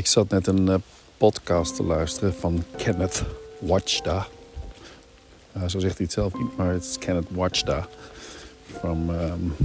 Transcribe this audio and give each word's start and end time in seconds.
Ik 0.00 0.06
zat 0.06 0.28
net 0.28 0.46
een 0.46 0.66
uh, 0.66 0.74
podcast 1.16 1.76
te 1.76 1.82
luisteren 1.82 2.34
van 2.34 2.64
Kenneth 2.76 3.24
Watchda. 3.58 4.26
Zo 5.66 5.78
zegt 5.78 5.96
hij 5.96 6.04
het 6.04 6.12
zelf 6.12 6.38
niet, 6.38 6.56
maar 6.56 6.72
het 6.72 6.84
is 6.84 6.98
Kenneth 6.98 7.26
Watchda. 7.30 7.88
From 8.78 9.10
um, 9.10 9.56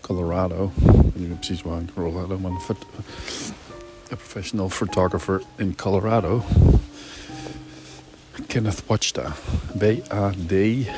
Colorado. 0.00 0.72
Ik 0.76 0.82
weet 0.84 1.16
niet 1.16 1.34
precies 1.34 1.62
waar 1.62 1.78
in 1.78 1.90
Colorado, 1.94 2.38
maar 2.38 2.50
een, 2.50 2.60
een 2.68 4.16
professional 4.16 4.68
photographer 4.68 5.42
in 5.56 5.76
Colorado. 5.76 6.44
Kenneth 8.46 8.82
Watchda. 8.86 9.32
B-A-D-J-A. 9.78 10.94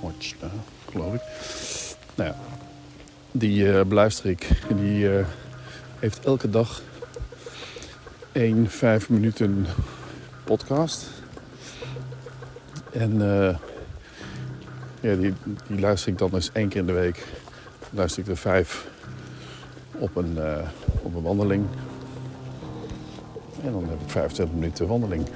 Watchda, 0.00 0.50
geloof 0.90 1.14
ik. 1.14 1.22
Nou 2.14 2.30
ja, 2.30 2.36
die 3.32 3.64
uh, 3.64 3.82
beluister 3.82 4.30
ik. 4.30 4.48
Die 4.76 5.04
uh, 5.04 5.24
heeft 5.98 6.24
elke 6.24 6.50
dag 6.50 6.82
één 8.32 8.70
vijf 8.70 9.08
minuten 9.08 9.66
podcast. 10.44 11.06
En 12.92 13.14
uh, 13.14 13.56
ja, 15.00 15.14
die, 15.14 15.34
die 15.66 15.80
luister 15.80 16.12
ik 16.12 16.18
dan 16.18 16.30
eens 16.34 16.52
één 16.52 16.68
keer 16.68 16.80
in 16.80 16.86
de 16.86 16.92
week. 16.92 17.26
Luister 17.90 18.22
ik 18.22 18.28
er 18.28 18.36
vijf 18.36 18.86
op 19.98 20.16
een, 20.16 20.38
op 21.02 21.14
een 21.14 21.22
wandeling. 21.22 21.66
En 23.64 23.72
dan 23.72 23.84
heb 23.88 24.00
ik 24.00 24.10
25 24.10 24.56
minuten 24.56 24.86
wandeling. 24.86 25.28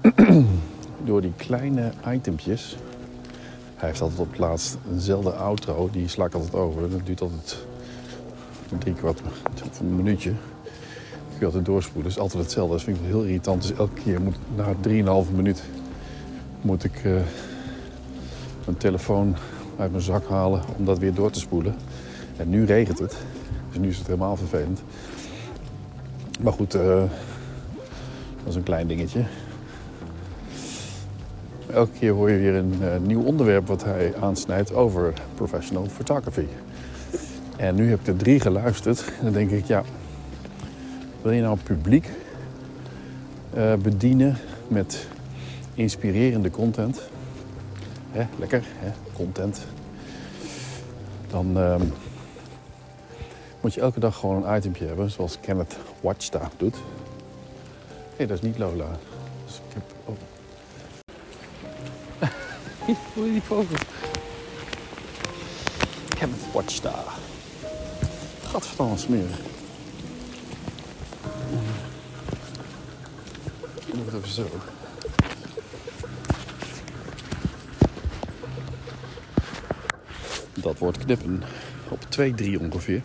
Door 1.04 1.20
die 1.20 1.32
kleine 1.36 1.92
itempjes 2.12 2.76
hij 3.78 3.88
heeft 3.88 4.00
altijd 4.00 4.20
op 4.20 4.30
het 4.30 4.38
laatst 4.38 4.76
eenzelfde 4.92 5.32
outro. 5.32 5.88
Die 5.92 6.08
sla 6.08 6.24
ik 6.24 6.34
altijd 6.34 6.54
over. 6.54 6.90
Dat 6.90 7.06
duurt 7.06 7.20
altijd 7.20 7.56
drie 8.78 8.94
kwart 8.94 9.20
of 9.70 9.80
een 9.80 9.96
minuutje. 9.96 10.30
Kun 11.28 11.38
je 11.38 11.44
altijd 11.44 11.64
doorspoelen. 11.64 12.02
Dat 12.02 12.12
is 12.12 12.18
altijd 12.22 12.42
hetzelfde. 12.42 12.72
Dat 12.72 12.82
vind 12.82 12.96
ik 12.96 13.04
heel 13.04 13.22
irritant. 13.22 13.62
Dus 13.62 13.72
elke 13.72 14.00
keer 14.02 14.20
moet 14.20 14.36
na 14.56 15.24
3,5 15.24 15.34
minuut 15.34 15.62
moet 16.60 16.84
ik 16.84 17.04
uh, 17.04 17.20
mijn 18.64 18.76
telefoon 18.76 19.36
uit 19.78 19.90
mijn 19.90 20.02
zak 20.02 20.28
halen 20.28 20.62
om 20.76 20.84
dat 20.84 20.98
weer 20.98 21.14
door 21.14 21.30
te 21.30 21.40
spoelen. 21.40 21.74
En 22.36 22.48
nu 22.48 22.64
regent 22.64 22.98
het. 22.98 23.16
Dus 23.68 23.78
nu 23.78 23.88
is 23.88 23.98
het 23.98 24.06
helemaal 24.06 24.36
vervelend. 24.36 24.82
Maar 26.40 26.52
goed, 26.52 26.74
uh, 26.74 26.82
dat 28.36 28.48
is 28.48 28.54
een 28.54 28.62
klein 28.62 28.86
dingetje. 28.86 29.24
Elke 31.72 31.98
keer 31.98 32.12
hoor 32.12 32.30
je 32.30 32.38
weer 32.38 32.54
een 32.54 32.74
uh, 32.82 32.96
nieuw 32.96 33.22
onderwerp 33.22 33.66
wat 33.66 33.84
hij 33.84 34.14
aansnijdt 34.20 34.74
over 34.74 35.12
professional 35.34 35.86
photography. 35.86 36.46
En 37.56 37.74
nu 37.74 37.90
heb 37.90 38.00
ik 38.00 38.06
er 38.06 38.16
drie 38.16 38.40
geluisterd. 38.40 39.04
En 39.18 39.24
dan 39.24 39.32
denk 39.32 39.50
ik, 39.50 39.64
ja, 39.64 39.82
wil 41.22 41.32
je 41.32 41.40
nou 41.42 41.58
publiek 41.62 42.10
uh, 43.56 43.74
bedienen 43.74 44.36
met 44.68 45.06
inspirerende 45.74 46.50
content? 46.50 47.00
Hè, 48.10 48.26
lekker, 48.38 48.62
hè, 48.78 48.90
content. 49.12 49.66
Dan 51.30 51.58
uh, 51.58 51.74
moet 53.60 53.74
je 53.74 53.80
elke 53.80 54.00
dag 54.00 54.16
gewoon 54.16 54.46
een 54.46 54.56
itempje 54.56 54.86
hebben, 54.86 55.10
zoals 55.10 55.38
Kenneth 55.40 55.76
Watchda 56.00 56.50
doet. 56.56 56.74
Hé, 56.74 56.80
hey, 58.16 58.26
dat 58.26 58.36
is 58.36 58.42
niet 58.42 58.58
Lola. 58.58 58.88
Dus 59.44 59.60
ik 59.68 59.74
heb, 59.74 59.82
oh. 60.04 60.14
Hoe 62.88 63.26
je 63.26 63.32
die 63.32 63.42
vogel? 63.42 63.76
Kenneth 66.08 66.52
Watchda. 66.52 67.04
Gadverdamme 68.42 68.96
smerig. 68.96 69.38
Ik 73.86 73.94
doe 73.94 74.04
het 74.04 74.14
even 74.14 74.28
zo. 74.28 74.46
Dat 80.54 80.78
wordt 80.78 80.98
knippen. 80.98 81.42
Op 81.88 81.98
2-3 82.20 82.60
ongeveer. 82.60 83.02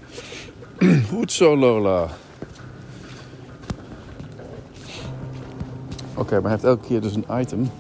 Goed 1.10 1.32
zo, 1.32 1.58
Lola. 1.58 2.10
Oké, 6.16 6.34
maar 6.34 6.42
hij 6.42 6.52
heeft 6.52 6.64
elke 6.64 6.88
keer 6.88 7.02
dus 7.02 7.16
een 7.16 7.26
item. 7.30 7.72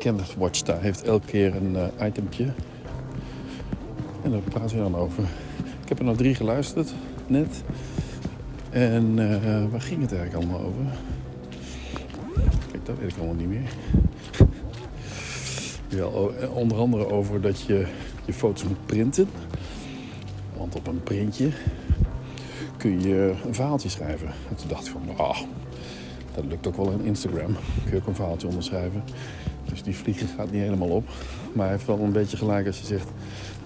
Kenneth 0.00 0.34
Watchda 0.36 0.78
heeft 0.78 1.02
elke 1.02 1.26
keer 1.26 1.56
een 1.56 1.76
uh. 1.98 2.48
En 4.22 4.30
daar 4.30 4.40
praten 4.40 4.76
we 4.76 4.82
dan 4.82 4.96
over. 4.96 5.22
Ik 5.82 5.88
heb 5.88 5.98
er 5.98 6.04
nog 6.04 6.16
drie 6.16 6.34
geluisterd, 6.34 6.94
net. 7.26 7.62
En 8.70 9.18
uh, 9.18 9.64
waar 9.70 9.80
ging 9.80 10.00
het 10.00 10.12
eigenlijk 10.12 10.34
allemaal 10.34 10.66
over? 10.66 10.84
Kijk, 12.70 12.86
dat 12.86 12.98
weet 12.98 13.10
ik 13.10 13.16
allemaal 13.16 13.34
niet 13.34 13.48
meer. 13.48 13.70
Ja, 15.88 16.06
onder 16.46 16.78
andere 16.78 17.06
over 17.06 17.40
dat 17.40 17.60
je 17.60 17.86
je 18.24 18.32
foto's 18.32 18.64
moet 18.64 18.86
printen. 18.86 19.28
Want 20.56 20.74
op 20.74 20.86
een 20.86 21.02
printje 21.02 21.50
kun 22.76 23.02
je 23.02 23.34
een 23.46 23.54
verhaaltje 23.54 23.88
schrijven. 23.88 24.28
En 24.48 24.56
toen 24.56 24.68
dacht 24.68 24.86
ik 24.86 24.92
van, 24.92 25.26
ah, 25.26 25.38
dat 26.34 26.44
lukt 26.44 26.66
ook 26.66 26.76
wel 26.76 26.90
in 26.90 27.04
Instagram. 27.04 27.56
Kun 27.82 27.92
je 27.92 27.96
ook 27.96 28.06
een 28.06 28.14
verhaaltje 28.14 28.48
onderschrijven. 28.48 29.02
Dus 29.70 29.82
die 29.82 29.96
vliegen 29.96 30.28
gaat 30.28 30.50
niet 30.50 30.62
helemaal 30.62 30.88
op. 30.88 31.08
Maar 31.52 31.64
hij 31.64 31.74
heeft 31.74 31.86
wel 31.86 31.98
een 31.98 32.12
beetje 32.12 32.36
gelijk 32.36 32.66
als 32.66 32.78
je 32.78 32.86
zegt... 32.86 33.08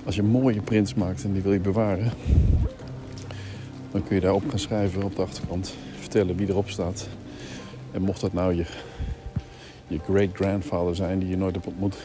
als 0.04 0.14
je 0.14 0.22
mooie 0.22 0.60
prints 0.60 0.94
maakt 0.94 1.24
en 1.24 1.32
die 1.32 1.42
wil 1.42 1.52
je 1.52 1.60
bewaren... 1.60 2.12
dan 3.90 4.04
kun 4.04 4.14
je 4.14 4.20
daarop 4.20 4.48
gaan 4.48 4.58
schrijven 4.58 5.02
op 5.02 5.16
de 5.16 5.22
achterkant. 5.22 5.74
Vertellen 6.00 6.36
wie 6.36 6.48
erop 6.48 6.68
staat. 6.68 7.08
En 7.92 8.02
mocht 8.02 8.20
dat 8.20 8.32
nou 8.32 8.54
je, 8.54 8.64
je 9.86 9.98
great-grandfather 9.98 10.94
zijn 10.94 11.18
die 11.18 11.28
je 11.28 11.36
nooit 11.36 11.54
hebt 11.54 11.66
ontmoet... 11.66 11.96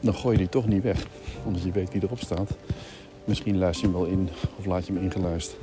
dan 0.00 0.14
gooi 0.14 0.32
je 0.32 0.38
die 0.38 0.48
toch 0.48 0.66
niet 0.66 0.82
weg. 0.82 1.06
Omdat 1.44 1.62
je 1.62 1.72
weet 1.72 1.92
wie 1.92 2.02
erop 2.02 2.20
staat. 2.20 2.50
Misschien 3.24 3.58
luister 3.58 3.88
je 3.88 3.92
hem 3.92 4.02
wel 4.02 4.12
in 4.12 4.28
of 4.58 4.66
laat 4.66 4.86
je 4.86 4.92
hem 4.92 5.02
ingeluisterd. 5.02 5.60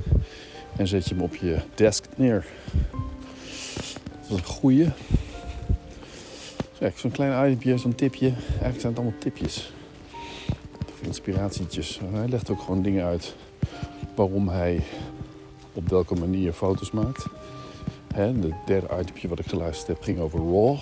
En 0.76 0.88
zet 0.88 1.08
je 1.08 1.14
hem 1.14 1.22
op 1.22 1.34
je 1.34 1.58
desk 1.74 2.04
neer. 2.16 2.46
Dat 4.20 4.30
is 4.30 4.36
een 4.36 4.44
goeie. 4.44 4.88
Kijk, 6.78 6.98
zo'n 6.98 7.10
klein 7.10 7.46
itempje, 7.50 7.78
zo'n 7.78 7.94
tipje. 7.94 8.26
Eigenlijk 8.26 8.80
zijn 8.80 8.92
het 8.92 9.02
allemaal 9.02 9.18
tipjes. 9.18 9.72
Of 10.86 11.02
inspiratietjes. 11.02 12.00
Hij 12.12 12.28
legt 12.28 12.50
ook 12.50 12.60
gewoon 12.60 12.82
dingen 12.82 13.04
uit 13.04 13.34
waarom 14.14 14.48
hij 14.48 14.82
op 15.72 15.88
welke 15.88 16.14
manier 16.14 16.52
foto's 16.52 16.90
maakt. 16.90 17.26
Hè, 18.14 18.40
de 18.40 18.54
derde 18.66 18.86
itempje 19.00 19.28
wat 19.28 19.38
ik 19.38 19.46
geluisterd 19.46 19.86
heb 19.86 20.02
ging 20.02 20.18
over 20.18 20.38
RAW. 20.38 20.76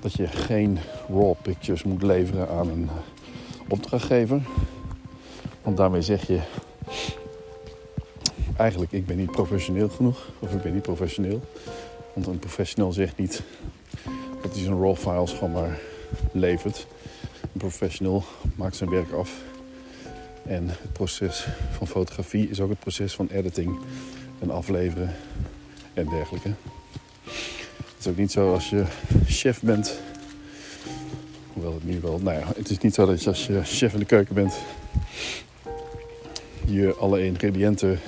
Dat 0.00 0.12
je 0.12 0.26
geen 0.26 0.78
RAW 1.08 1.34
pictures 1.42 1.82
moet 1.82 2.02
leveren 2.02 2.48
aan 2.48 2.68
een 2.68 2.88
opdrachtgever. 3.68 4.42
Want 5.62 5.76
daarmee 5.76 6.02
zeg 6.02 6.26
je 6.26 6.40
eigenlijk 8.56 8.92
ik 8.92 9.06
ben 9.06 9.16
niet 9.16 9.30
professioneel 9.30 9.88
genoeg. 9.88 10.28
Of 10.38 10.52
ik 10.52 10.62
ben 10.62 10.72
niet 10.72 10.82
professioneel. 10.82 11.40
Want 12.14 12.26
een 12.26 12.38
professional 12.38 12.92
zegt 12.92 13.16
niet 13.16 13.42
dat 14.42 14.52
hij 14.52 14.62
zijn 14.62 14.80
raw 14.80 14.96
files 14.96 15.32
gewoon 15.32 15.52
maar 15.52 15.78
levert. 16.32 16.86
Een 17.40 17.58
professional 17.58 18.24
maakt 18.54 18.76
zijn 18.76 18.90
werk 18.90 19.12
af. 19.12 19.40
En 20.42 20.68
het 20.68 20.92
proces 20.92 21.46
van 21.70 21.86
fotografie 21.86 22.48
is 22.48 22.60
ook 22.60 22.70
het 22.70 22.78
proces 22.78 23.14
van 23.14 23.28
editing 23.30 23.78
en 24.38 24.50
afleveren 24.50 25.14
en 25.94 26.08
dergelijke. 26.08 26.52
Het 27.76 27.96
is 27.98 28.06
ook 28.06 28.16
niet 28.16 28.32
zo 28.32 28.52
als 28.52 28.70
je 28.70 28.84
chef 29.26 29.60
bent. 29.60 30.00
Hoewel 31.52 31.74
het 31.74 31.84
nu 31.84 32.00
wel. 32.00 32.18
Nou 32.18 32.38
ja, 32.38 32.46
het 32.56 32.70
is 32.70 32.78
niet 32.78 32.94
zo 32.94 33.06
dat 33.06 33.22
je 33.22 33.28
als 33.28 33.46
je 33.46 33.60
chef 33.64 33.92
in 33.92 33.98
de 33.98 34.04
keuken 34.04 34.34
bent. 34.34 34.54
je 36.66 36.94
alle 36.94 37.24
ingrediënten 37.24 38.00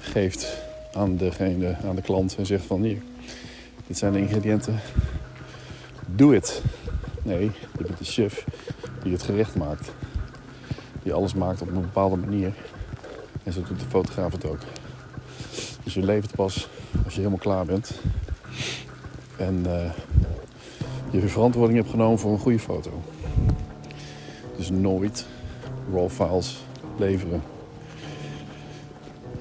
geeft 0.00 0.56
aan 0.92 1.16
degene, 1.16 1.76
aan 1.84 1.96
de 1.96 2.02
klant 2.02 2.36
en 2.36 2.46
zegt 2.46 2.64
van 2.64 2.82
hier, 2.82 3.02
dit 3.86 3.98
zijn 3.98 4.12
de 4.12 4.18
ingrediënten, 4.18 4.80
doe 6.18 6.34
het. 6.34 6.62
Nee, 7.22 7.44
je 7.44 7.84
bent 7.84 7.98
de 7.98 8.04
chef 8.04 8.44
die 9.02 9.12
het 9.12 9.22
gerecht 9.22 9.56
maakt. 9.56 9.92
Die 11.02 11.12
alles 11.12 11.34
maakt 11.34 11.62
op 11.62 11.68
een 11.68 11.80
bepaalde 11.80 12.16
manier. 12.16 12.52
En 13.42 13.52
zo 13.52 13.62
doet 13.62 13.80
de 13.80 13.86
fotograaf 13.88 14.32
het 14.32 14.44
ook. 14.44 14.58
Dus 15.84 15.94
je 15.94 16.02
levert 16.02 16.34
pas 16.34 16.68
als 17.04 17.12
je 17.12 17.18
helemaal 17.18 17.38
klaar 17.38 17.64
bent. 17.64 17.90
En 19.36 19.64
uh, 19.66 19.90
je 21.10 21.28
verantwoording 21.28 21.78
hebt 21.78 21.90
genomen 21.90 22.18
voor 22.18 22.32
een 22.32 22.38
goede 22.38 22.58
foto. 22.58 23.02
Dus 24.56 24.70
nooit 24.70 25.26
raw 25.92 26.10
files 26.10 26.64
leveren. 26.96 27.42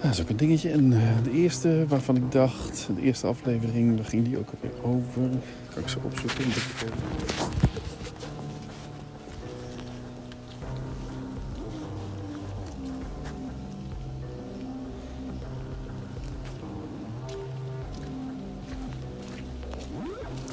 Dat 0.02 0.12
is 0.12 0.22
ook 0.22 0.30
een 0.30 0.38
dingetje. 0.38 0.70
En 0.70 0.94
eh, 0.94 1.00
de 1.24 1.32
eerste 1.32 1.86
waarvan 1.88 2.16
ik 2.16 2.32
dacht, 2.32 2.88
de 2.96 3.02
eerste 3.02 3.28
aflevering, 3.28 3.96
daar 3.96 4.06
ging 4.06 4.26
die 4.26 4.38
ook 4.38 4.50
alweer 4.54 4.84
over. 4.84 5.30
Kan 5.74 5.82
ik 5.84 5.88
zo 5.88 6.00
opzoeken? 6.04 6.46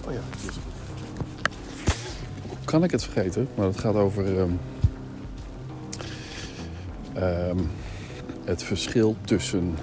Oh 0.06 0.12
ja. 0.12 0.20
Kan 2.64 2.84
ik 2.84 2.90
het 2.90 3.04
vergeten? 3.04 3.48
Maar 3.54 3.66
het 3.66 3.78
gaat 3.78 3.94
over 3.94 4.26
ehm, 7.14 7.58
het 8.44 8.62
verschil 8.62 9.16
tussen 9.24 9.74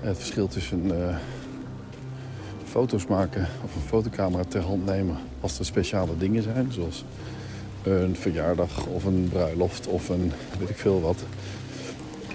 het 0.00 0.16
verschil 0.16 0.48
tussen 0.48 1.08
eh, 1.08 1.16
foto's 2.64 3.06
maken 3.06 3.48
of 3.64 3.74
een 3.74 3.88
fotocamera 3.88 4.44
ter 4.48 4.62
hand 4.62 4.86
nemen 4.86 5.16
als 5.40 5.58
er 5.58 5.64
speciale 5.64 6.16
dingen 6.18 6.42
zijn, 6.42 6.72
zoals 6.72 7.04
een 7.82 8.16
verjaardag 8.16 8.86
of 8.86 9.04
een 9.04 9.28
bruiloft 9.32 9.86
of 9.86 10.08
een 10.08 10.32
weet 10.58 10.68
ik 10.68 10.76
veel 10.76 11.00
wat, 11.00 11.24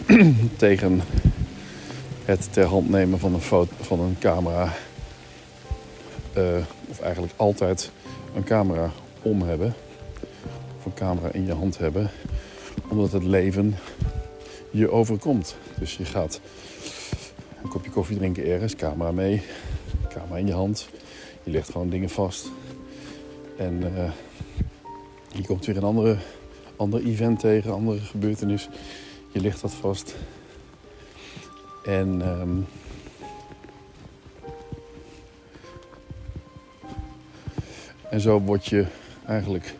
tegen 0.57 1.01
het 2.25 2.53
ter 2.53 2.65
hand 2.65 2.89
nemen 2.89 3.19
van 3.19 3.33
een, 3.33 3.41
foto, 3.41 3.73
van 3.81 3.99
een 3.99 4.15
camera. 4.19 4.73
eh, 6.33 6.43
of 6.89 6.99
eigenlijk 6.99 7.33
altijd 7.35 7.91
een 8.35 8.43
camera 8.43 8.91
om 9.21 9.41
hebben. 9.41 9.73
Of 10.77 10.85
een 10.85 10.93
camera 10.93 11.29
in 11.31 11.45
je 11.45 11.53
hand 11.53 11.77
hebben. 11.77 12.09
Omdat 12.89 13.11
het 13.11 13.23
leven 13.23 13.75
je 14.71 14.91
overkomt. 14.91 15.55
Dus 15.79 15.97
je 15.97 16.05
gaat 16.05 16.41
een 17.63 17.69
kopje 17.69 17.91
koffie 17.91 18.17
drinken 18.17 18.45
ergens, 18.45 18.75
camera 18.75 19.11
mee. 19.11 19.41
Camera 20.09 20.37
in 20.37 20.47
je 20.47 20.53
hand. 20.53 20.89
Je 21.43 21.51
legt 21.51 21.71
gewoon 21.71 21.89
dingen 21.89 22.09
vast. 22.09 22.51
En 23.57 23.95
eh, 23.95 24.11
je 25.27 25.45
komt 25.45 25.65
weer 25.65 25.77
een 25.77 25.83
andere, 25.83 26.17
ander 26.75 27.05
event 27.05 27.39
tegen, 27.39 27.73
andere 27.73 27.99
gebeurtenis. 27.99 28.69
Je 29.31 29.41
legt 29.41 29.61
dat 29.61 29.73
vast. 29.73 30.15
En 31.83 32.21
ehm, 32.21 32.57
en 38.09 38.21
zo 38.21 38.39
word 38.41 38.65
je 38.65 38.85
eigenlijk 39.25 39.75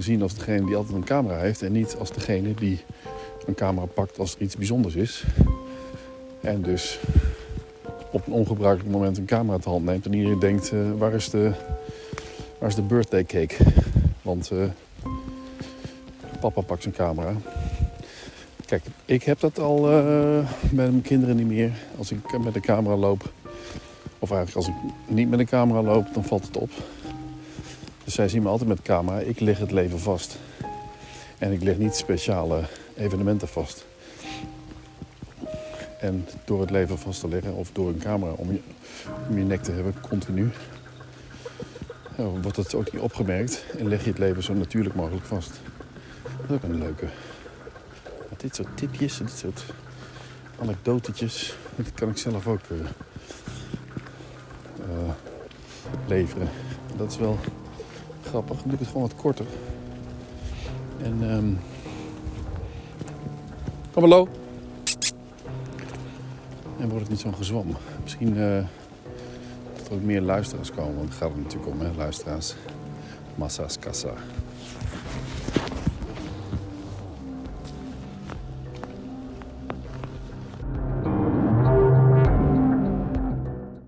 gezien 0.00 0.22
als 0.22 0.34
degene 0.34 0.66
die 0.66 0.76
altijd 0.76 0.96
een 0.96 1.04
camera 1.04 1.38
heeft 1.38 1.62
en 1.62 1.72
niet 1.72 1.96
als 1.98 2.12
degene 2.12 2.54
die 2.54 2.80
een 3.46 3.54
camera 3.54 3.86
pakt 3.86 4.18
als 4.18 4.34
er 4.34 4.40
iets 4.40 4.56
bijzonders 4.56 4.94
is. 4.94 5.24
En 6.40 6.62
dus 6.62 7.00
op 8.10 8.26
een 8.26 8.32
ongebruikelijk 8.32 8.90
moment 8.90 9.18
een 9.18 9.24
camera 9.24 9.58
te 9.58 9.68
hand 9.68 9.84
neemt 9.84 10.06
en 10.06 10.12
iedereen 10.12 10.38
denkt, 10.38 10.72
eh, 10.72 10.78
waar, 10.98 11.12
is 11.12 11.30
de, 11.30 11.52
waar 12.58 12.68
is 12.68 12.74
de 12.74 12.82
birthday 12.82 13.24
cake? 13.24 13.54
Want 14.22 14.50
eh, 14.50 14.58
papa 16.40 16.60
pakt 16.60 16.82
zijn 16.82 16.94
camera. 16.94 17.32
Kijk, 18.66 18.82
ik 19.04 19.22
heb 19.22 19.40
dat 19.40 19.58
al 19.58 19.90
eh, 19.90 20.38
met 20.60 20.90
mijn 20.90 21.02
kinderen 21.02 21.36
niet 21.36 21.46
meer. 21.46 21.72
Als 21.98 22.10
ik 22.10 22.38
met 22.38 22.54
de 22.54 22.60
camera 22.60 22.96
loop, 22.96 23.32
of 24.18 24.30
eigenlijk 24.30 24.56
als 24.56 24.68
ik 24.68 24.92
niet 25.06 25.30
met 25.30 25.38
de 25.38 25.44
camera 25.44 25.82
loop, 25.82 26.14
dan 26.14 26.24
valt 26.24 26.46
het 26.46 26.56
op. 26.56 26.70
Dus 28.10 28.18
zij 28.18 28.28
zien 28.28 28.42
me 28.42 28.48
altijd 28.48 28.68
met 28.68 28.82
camera. 28.82 29.18
Ik 29.18 29.40
leg 29.40 29.58
het 29.58 29.70
leven 29.70 29.98
vast. 29.98 30.38
En 31.38 31.52
ik 31.52 31.62
leg 31.62 31.78
niet 31.78 31.94
speciale 31.94 32.62
evenementen 32.96 33.48
vast. 33.48 33.86
En 36.00 36.26
door 36.44 36.60
het 36.60 36.70
leven 36.70 36.98
vast 36.98 37.20
te 37.20 37.28
leggen 37.28 37.54
of 37.54 37.70
door 37.72 37.88
een 37.88 37.98
camera 37.98 38.32
om 38.32 38.52
je, 38.52 38.60
om 39.28 39.38
je 39.38 39.44
nek 39.44 39.62
te 39.62 39.72
hebben, 39.72 39.94
continu, 40.08 40.50
wordt 42.42 42.56
het 42.56 42.74
ook 42.74 42.92
niet 42.92 43.02
opgemerkt 43.02 43.64
en 43.78 43.88
leg 43.88 44.04
je 44.04 44.10
het 44.10 44.18
leven 44.18 44.42
zo 44.42 44.54
natuurlijk 44.54 44.94
mogelijk 44.94 45.26
vast. 45.26 45.60
Dat 46.22 46.32
is 46.48 46.54
ook 46.54 46.62
een 46.62 46.78
leuke. 46.78 47.06
Dit 48.36 48.54
soort 48.54 48.76
tipjes, 48.76 49.18
dit 49.18 49.30
soort 49.30 49.64
anekdotetjes, 50.60 51.56
dat 51.76 51.92
kan 51.94 52.08
ik 52.08 52.16
zelf 52.16 52.46
ook 52.46 52.60
eh, 52.70 52.78
eh, 54.80 55.10
leveren. 56.06 56.48
Dat 56.96 57.10
is 57.10 57.18
wel 57.18 57.38
grappig. 58.30 58.56
Dan 58.56 58.64
doe 58.64 58.72
ik 58.72 58.78
het 58.78 58.88
gewoon 58.88 59.02
wat 59.02 59.16
korter. 59.16 59.46
En 61.02 61.30
ehm 61.30 61.52
Kom 63.92 64.02
hallo. 64.02 64.28
En 66.78 66.88
wordt 66.88 67.00
het 67.00 67.08
niet 67.08 67.20
zo'n 67.20 67.34
gezwam. 67.34 67.76
Misschien 68.02 68.36
eh, 68.36 68.64
dat 69.76 69.90
er 69.90 69.96
meer 70.02 70.20
luisteraars 70.20 70.70
komen. 70.70 70.94
Want 70.94 71.08
het 71.08 71.18
gaat 71.18 71.30
er 71.30 71.38
natuurlijk 71.38 71.72
om, 71.72 71.80
hè, 71.80 71.90
luisteraars. 71.96 72.54
Massa's 73.34 73.78
kassa. 73.78 74.12